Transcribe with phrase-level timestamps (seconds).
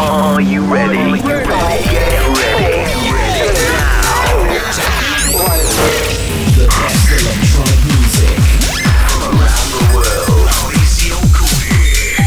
[0.00, 0.96] Are you ready?
[0.96, 1.58] Get ready.
[6.54, 7.10] The best
[7.84, 8.38] music
[9.08, 10.46] from around the world.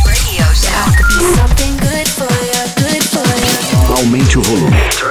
[0.05, 3.95] Radio something good for you, good for you.
[3.95, 5.10] Aumente o volume.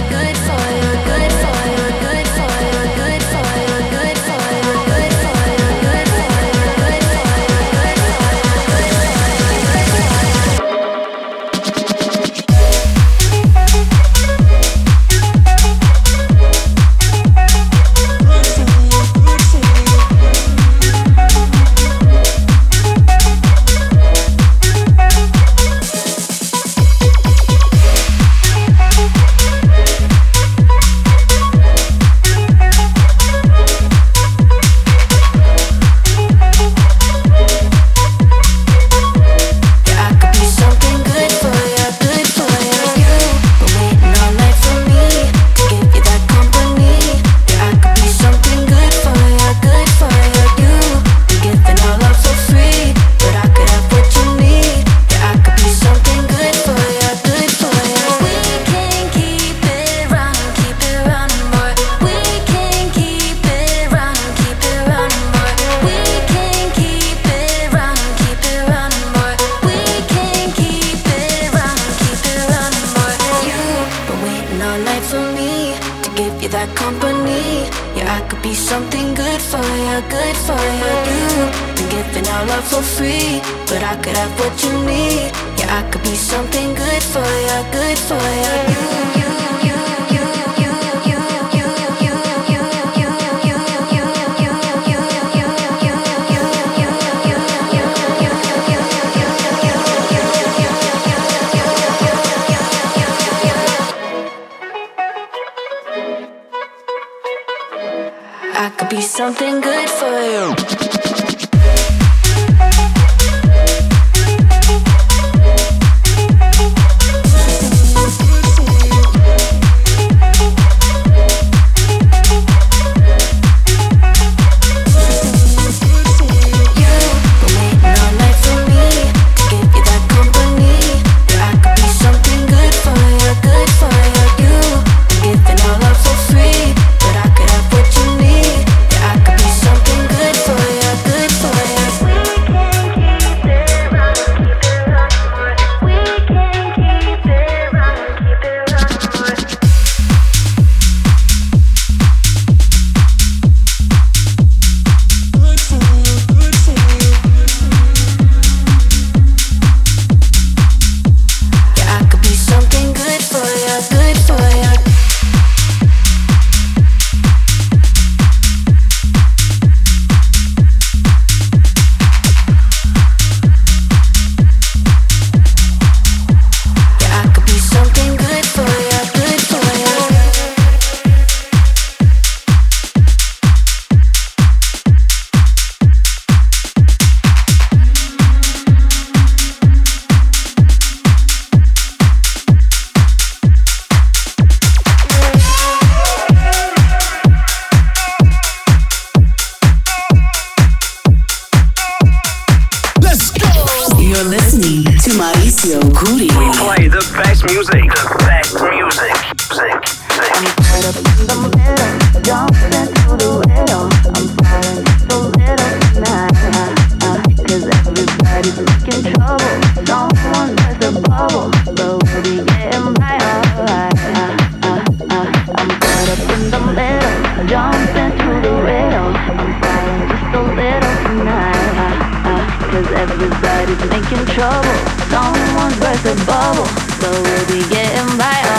[233.71, 234.67] Keep making trouble.
[235.07, 236.65] Someone's burst a bubble,
[236.99, 238.50] so we'll be getting by.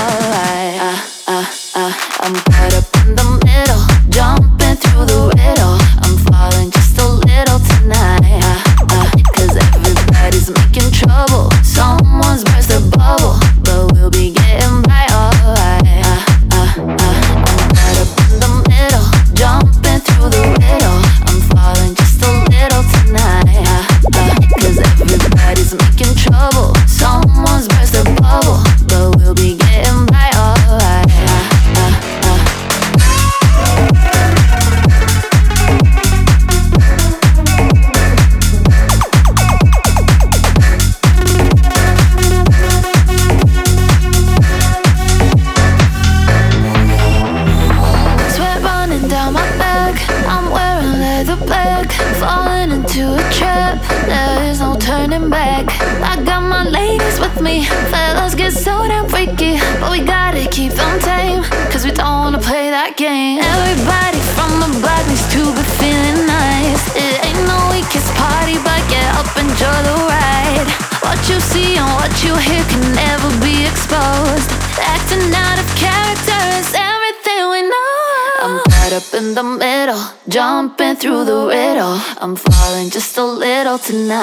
[83.82, 84.21] tonight.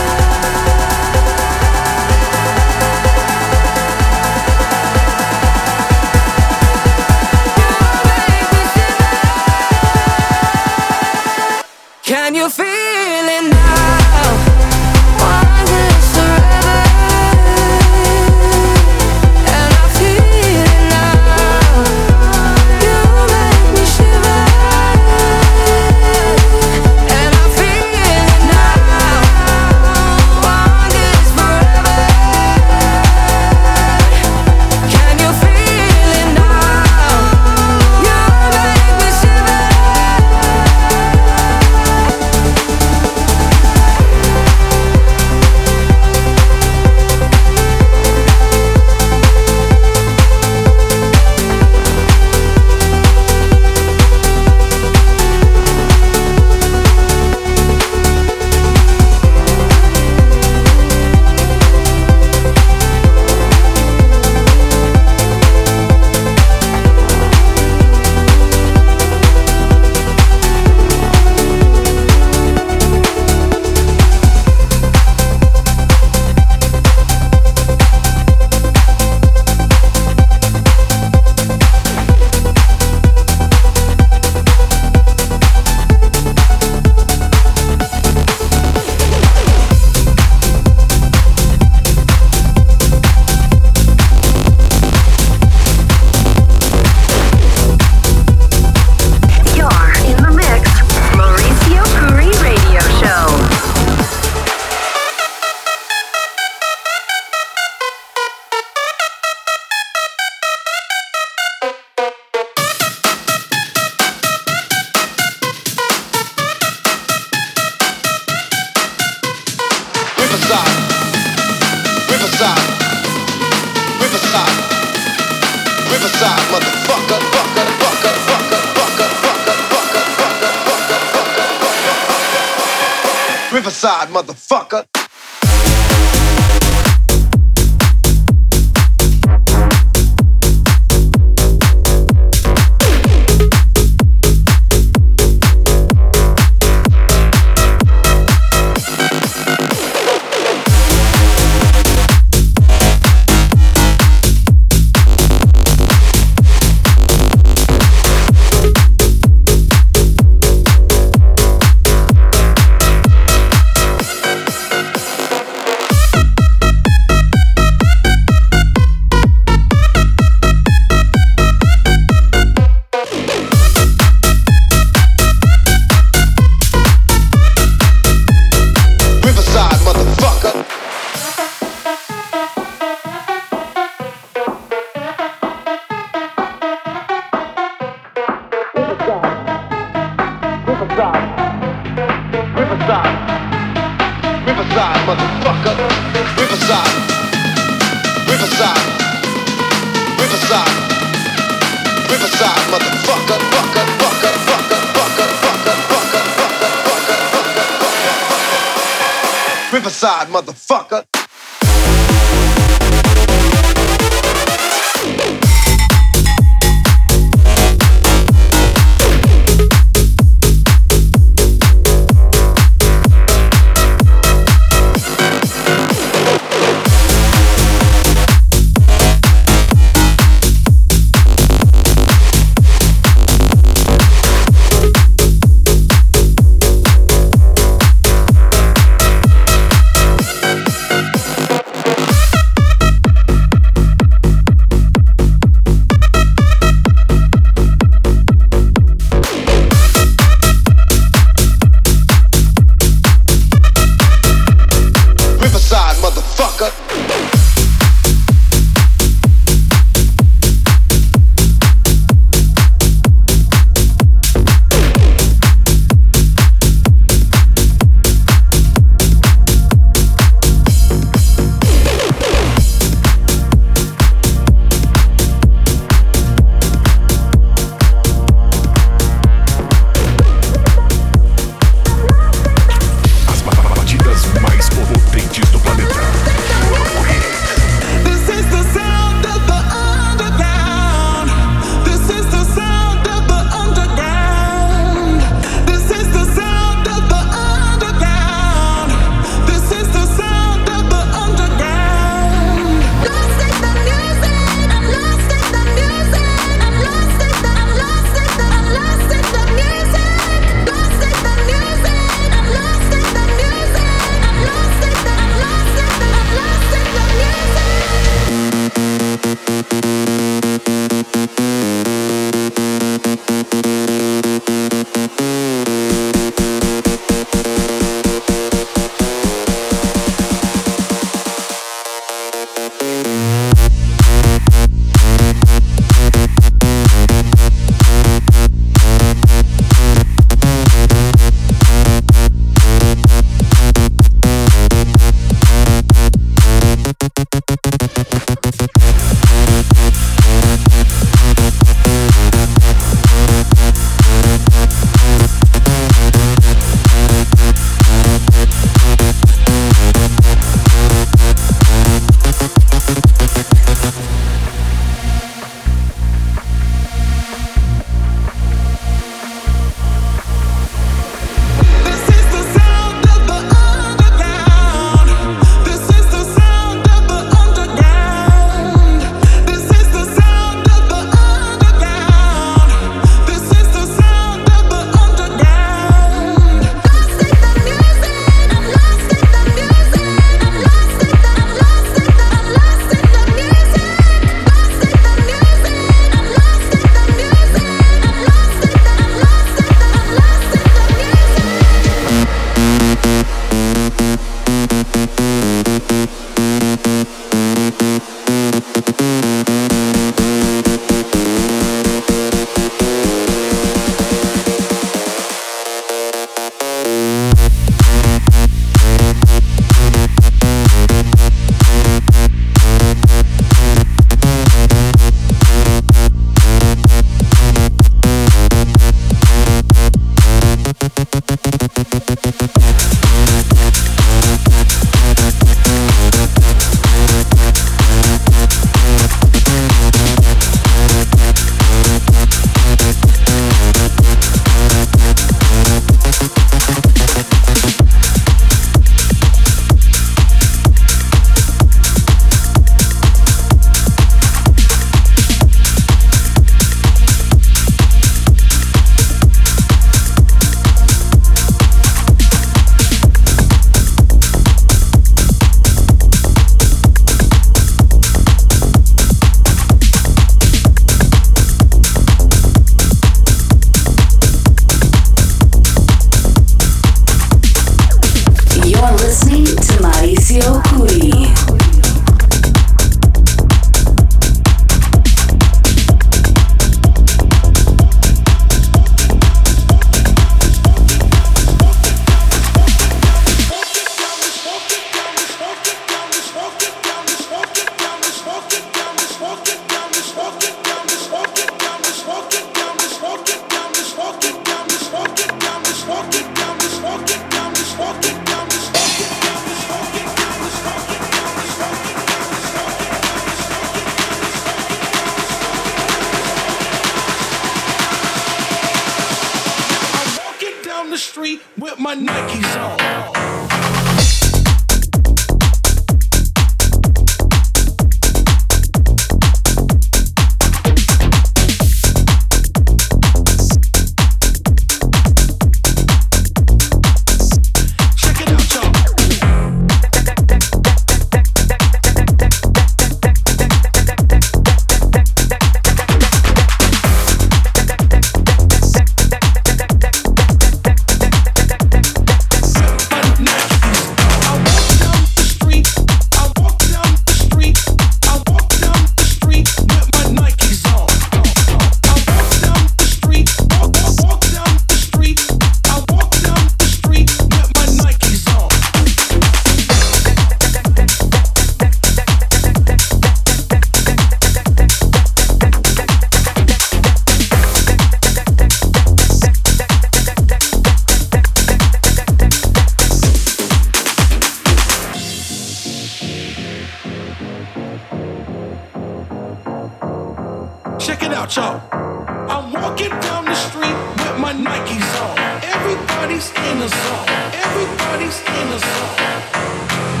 [596.21, 597.07] Everybody's in the zone.
[597.33, 600.00] Everybody's in the zone.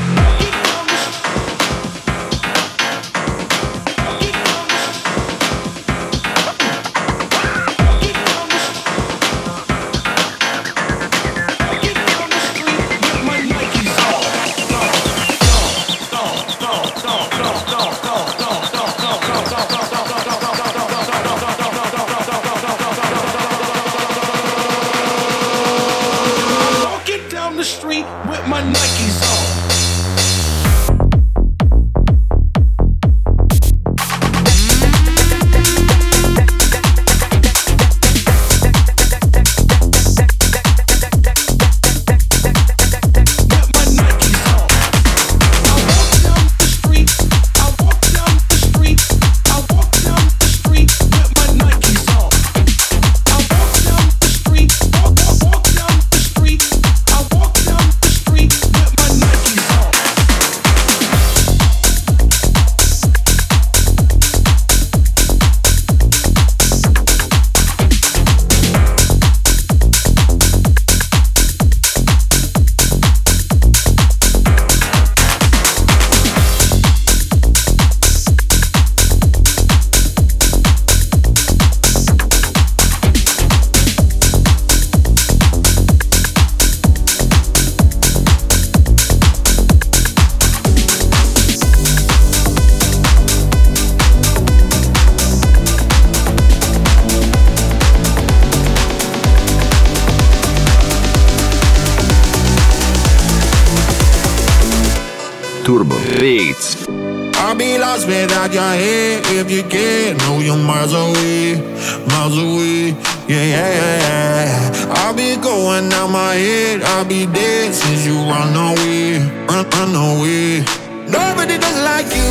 [107.77, 111.61] Lost without your head if you get know you're miles away,
[112.07, 112.95] miles away.
[113.27, 114.93] Yeah, yeah, yeah, yeah.
[114.99, 116.81] I'll be going out my head.
[116.83, 120.65] I'll be dead since you run away, run, run away.
[121.07, 122.29] Nobody does like you,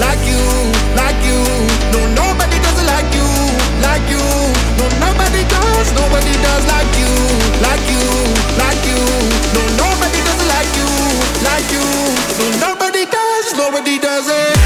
[0.00, 0.42] like you,
[0.96, 1.40] like you.
[1.92, 3.28] No, nobody does like you,
[3.84, 4.24] like you.
[4.80, 7.12] No, nobody does, nobody does like you,
[7.60, 8.04] like you,
[8.56, 9.00] like you.
[9.54, 10.90] No, nobody does like you,
[11.44, 11.86] like you.
[12.40, 14.61] No, nobody does, nobody does it.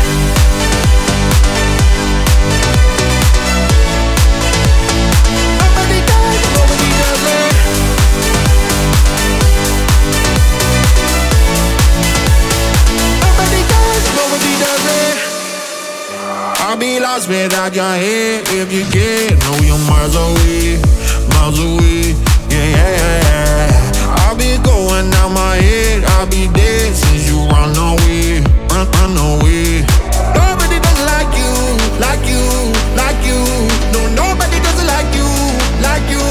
[16.87, 20.79] Be lost without your head if you get know you're miles away,
[21.35, 22.15] miles away.
[22.53, 24.23] Yeah, yeah, yeah, yeah.
[24.23, 26.05] I'll be going out my head.
[26.15, 28.39] I'll be dead since you run away,
[28.71, 29.83] run, run away.
[30.39, 31.53] Nobody does like you,
[31.99, 32.45] like you,
[33.01, 33.41] like you.
[33.95, 35.31] No, nobody does like you,
[35.83, 36.23] like you.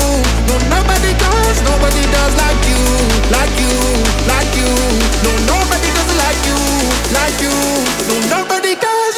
[0.48, 2.84] No, nobody does, nobody does like you,
[3.36, 3.76] like you,
[4.32, 4.72] like you.
[5.26, 6.60] No, nobody does like you,
[7.12, 8.05] like you.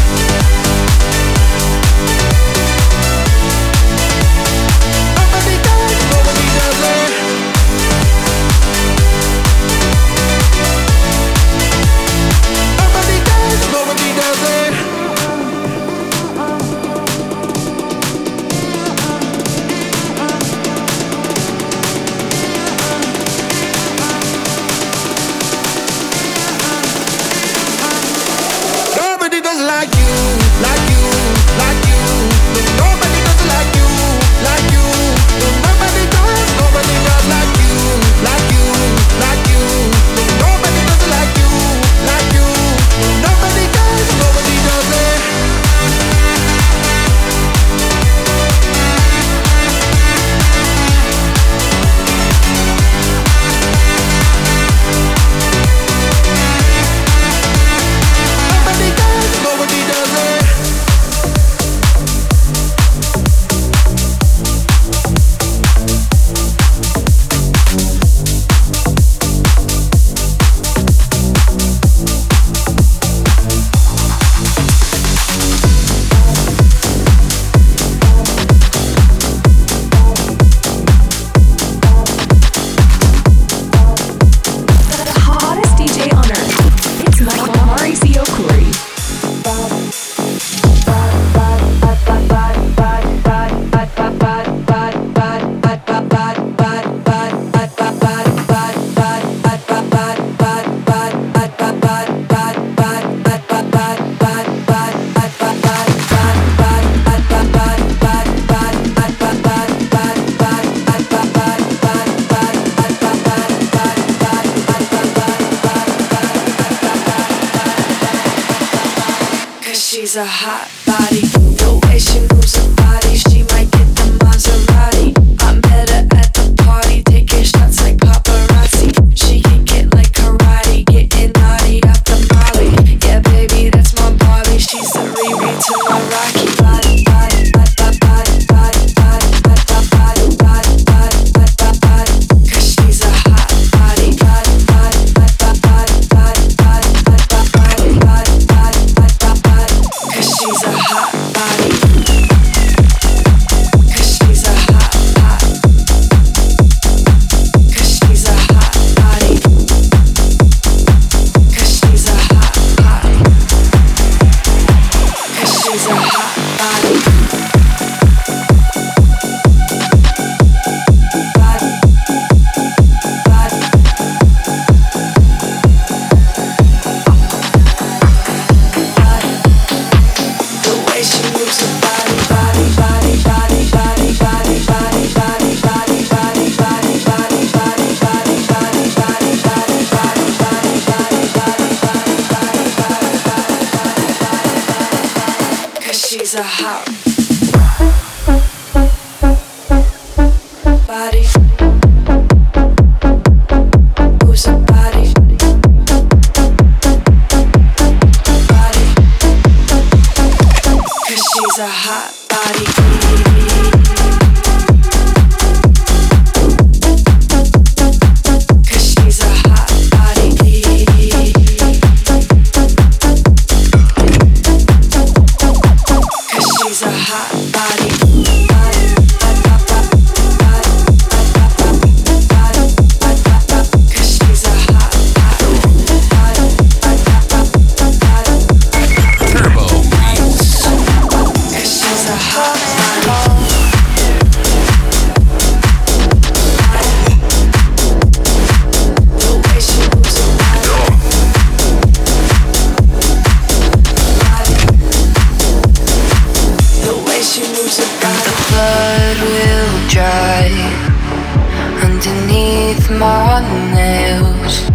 [262.89, 263.41] with my
[263.75, 264.69] nails,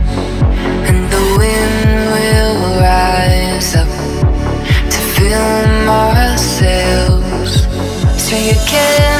[0.87, 3.87] and the wind will rise up
[4.89, 7.63] to fill my sails.
[8.17, 9.10] So you can.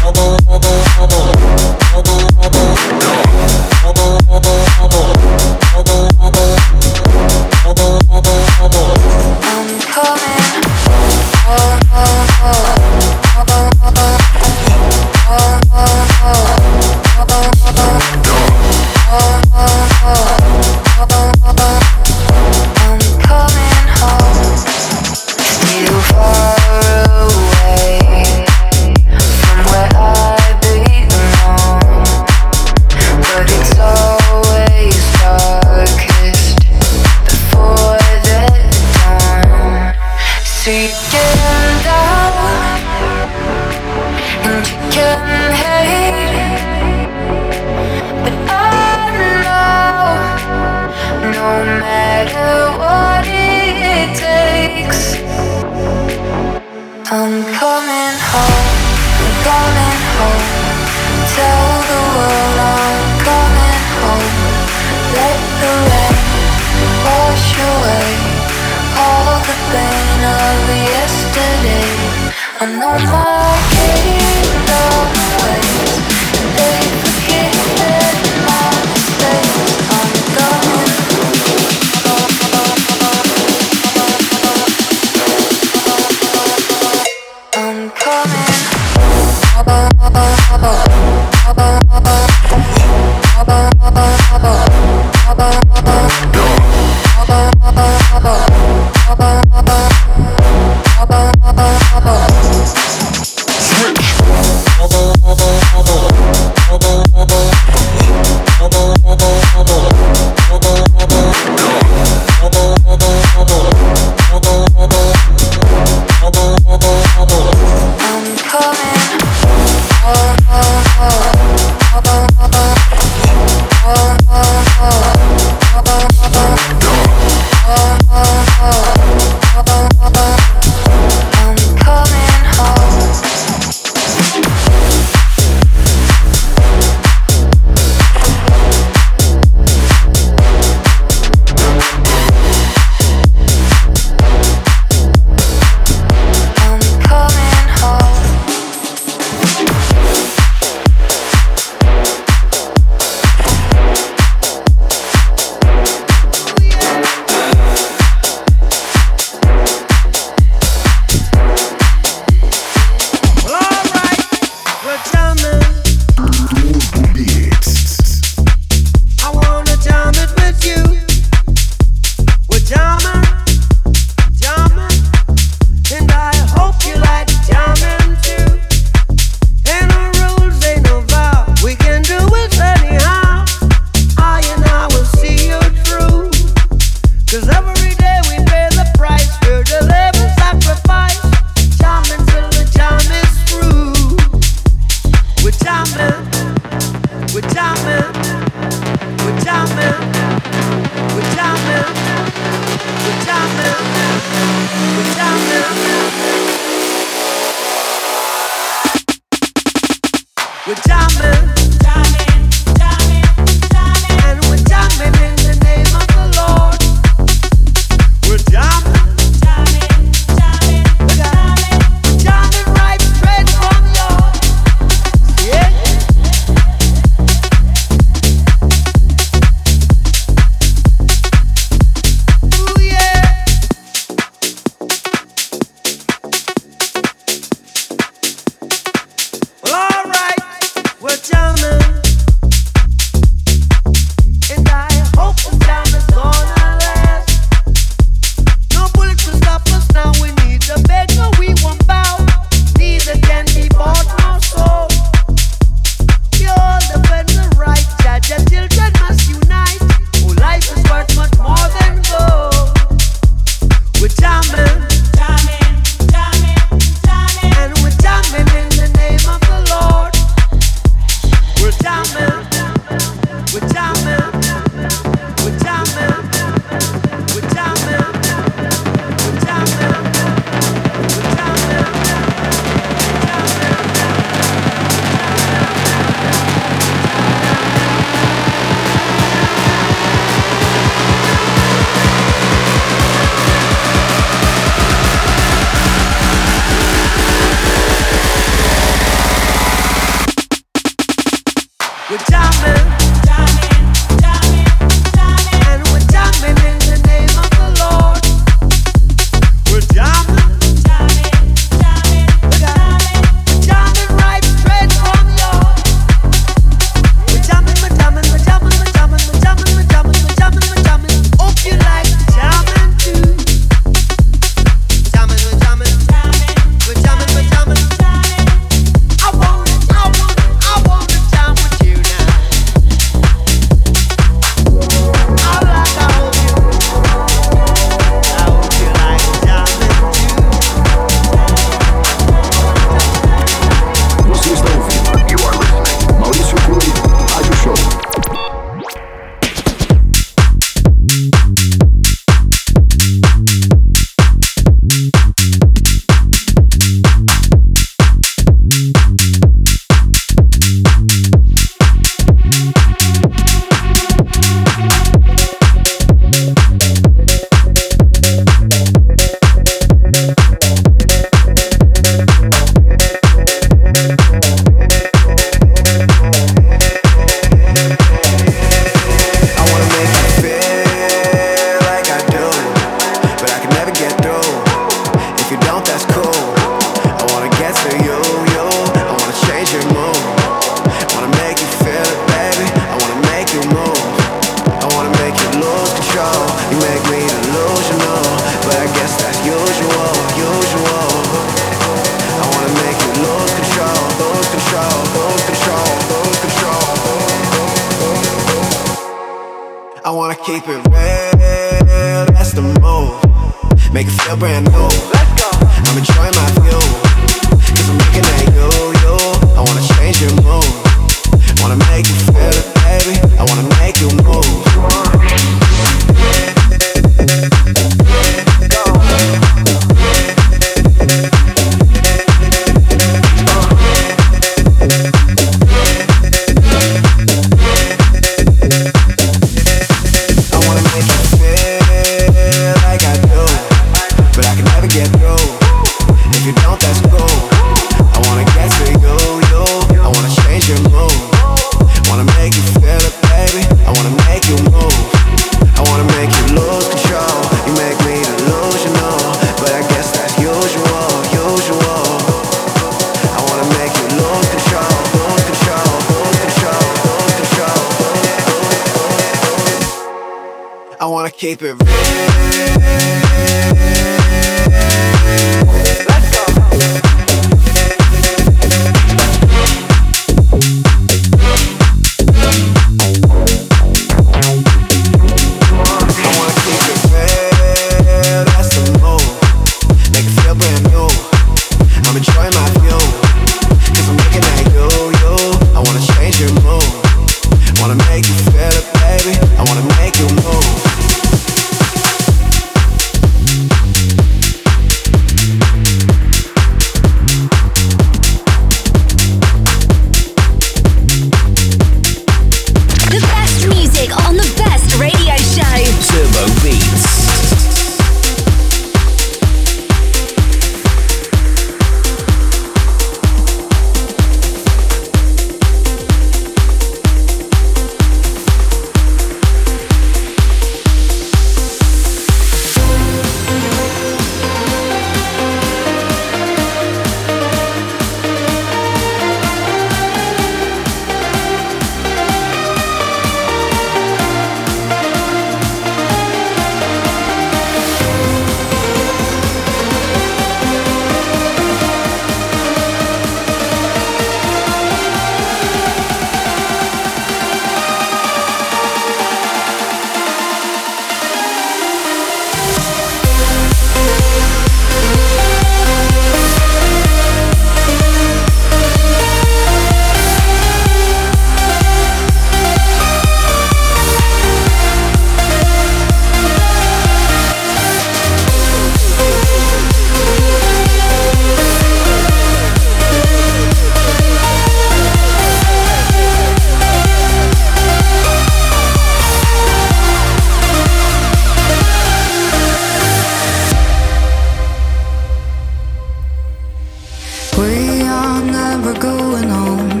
[598.90, 600.00] never going home.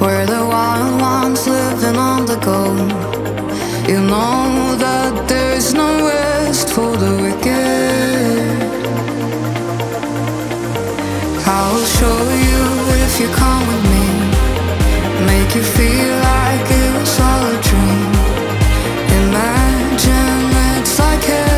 [0.00, 2.74] We're the wild ones living on the go.
[3.90, 8.58] You know that there's no rest for the wicked.
[11.46, 12.62] I'll show you
[13.04, 14.06] if you come with me.
[15.26, 18.12] Make you feel like it was all a dream.
[19.20, 21.57] Imagine it's like heaven.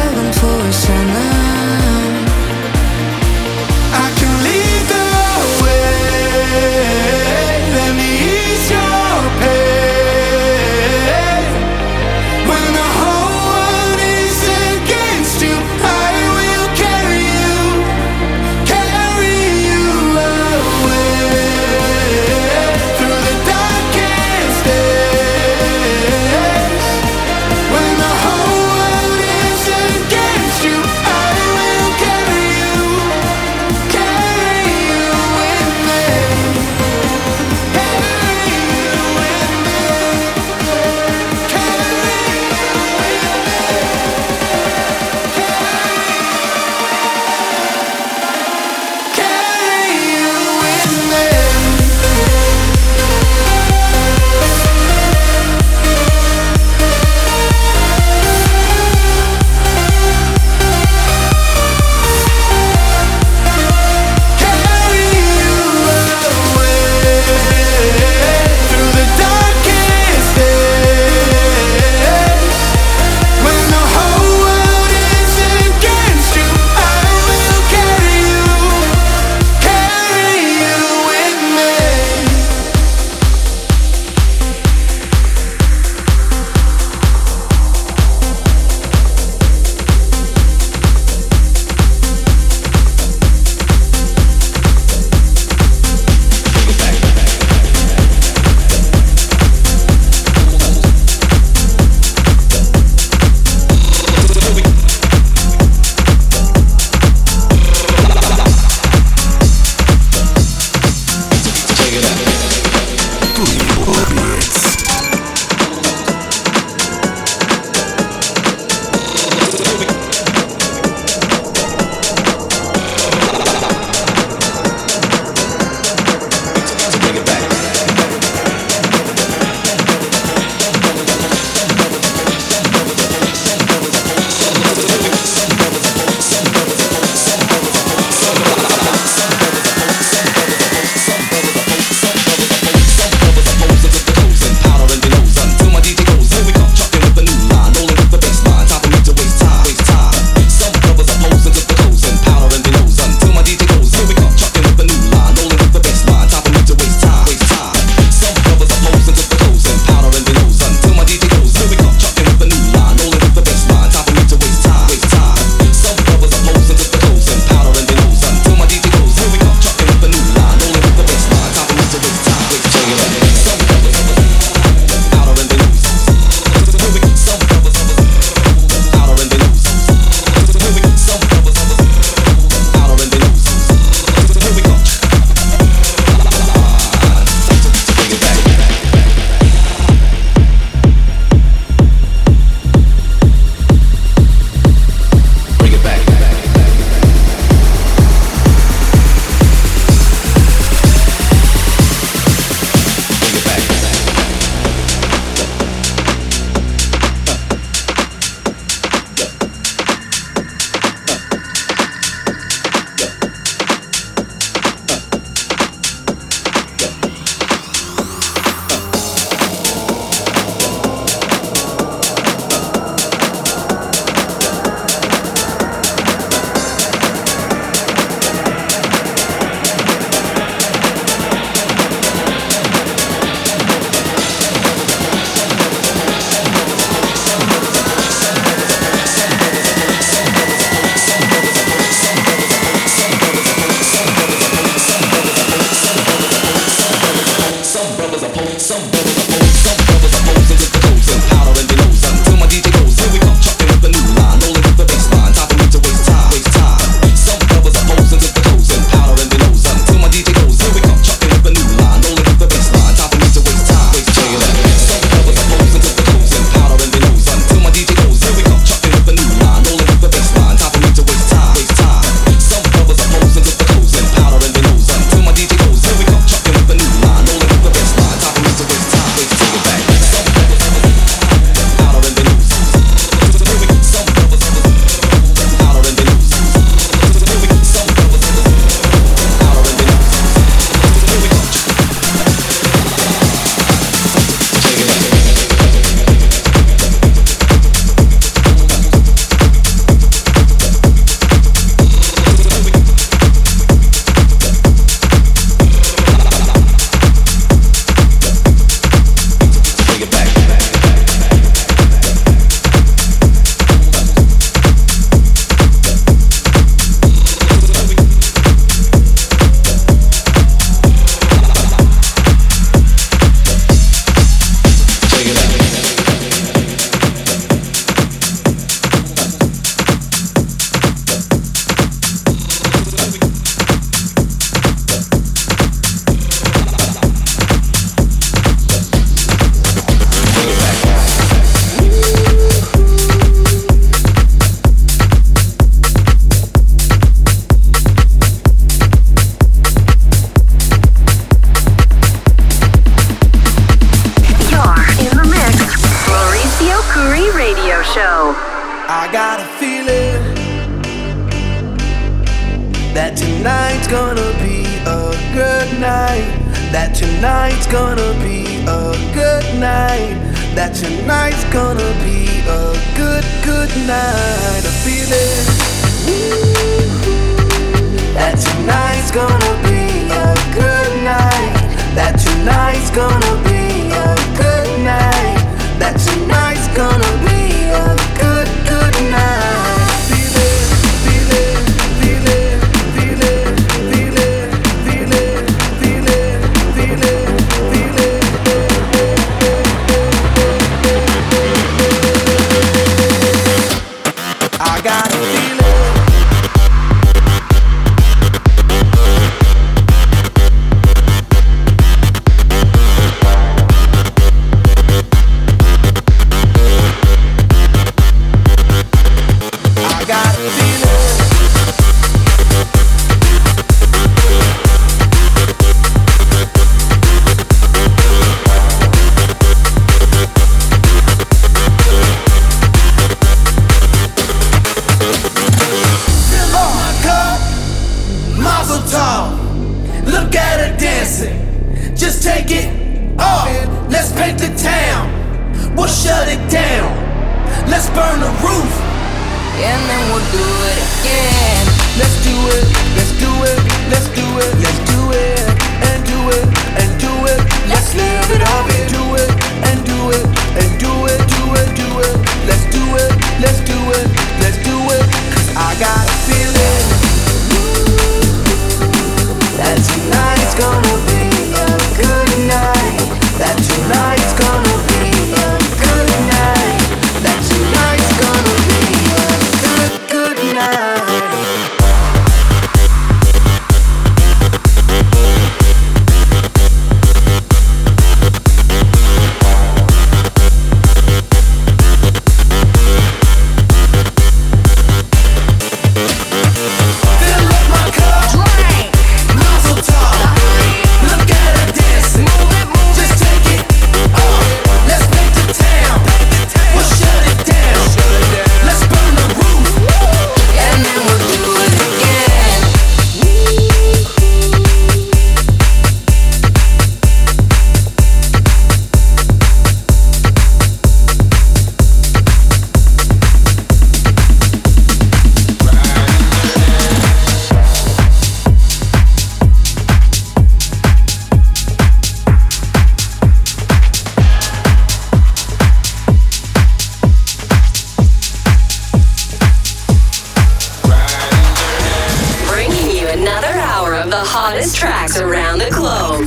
[544.81, 546.26] tracks around the globe.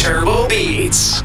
[0.00, 1.22] Turbo Beats.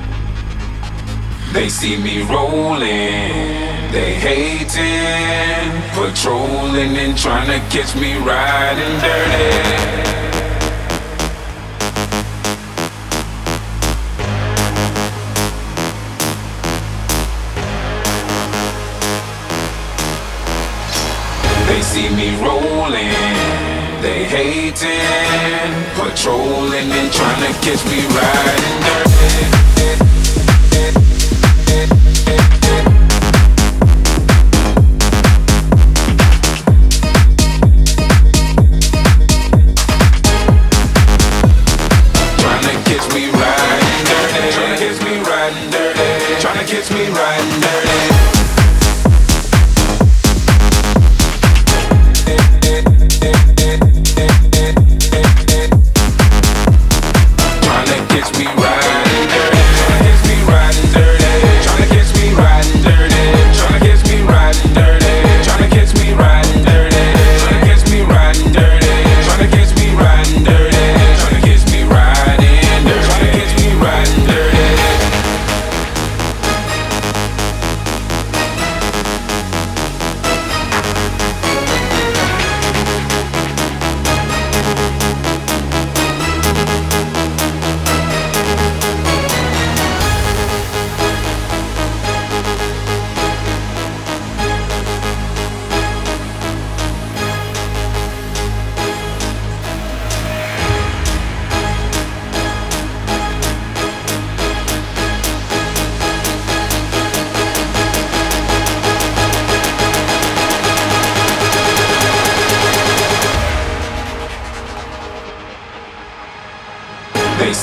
[1.51, 9.79] They see me rolling, they hating, patrolling and trying to catch me riding dirty.
[21.65, 23.18] They see me rolling
[24.09, 29.18] they hating, patrolling and trying to catch me riding dirty.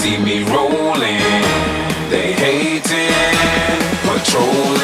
[0.07, 1.19] See me rolling,
[2.11, 3.11] they hating,
[4.07, 4.76] patrolling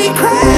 [0.00, 0.49] Thanks for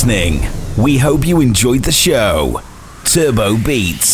[0.00, 0.40] listening.
[0.78, 2.62] We hope you enjoyed the show.
[3.04, 4.09] Turbo Beats.